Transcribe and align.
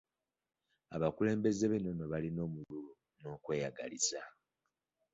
Abakulembeze 0.95 1.63
b'ennono 1.67 2.03
balina 2.11 2.39
omululu 2.47 2.91
n'okweyagaliza. 3.21 4.21